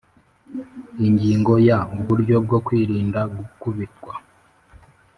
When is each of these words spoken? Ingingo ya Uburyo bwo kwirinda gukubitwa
Ingingo 1.07 1.53
ya 1.67 1.77
Uburyo 1.95 2.35
bwo 2.45 2.57
kwirinda 2.65 3.19
gukubitwa 3.35 4.13